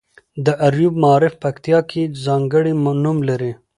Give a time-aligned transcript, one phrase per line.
[0.45, 3.51] د اریوب معارف پکتیا کې ځانګړی نوم لري.